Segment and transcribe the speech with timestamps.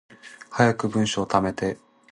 [0.49, 1.77] 早く文章溜めて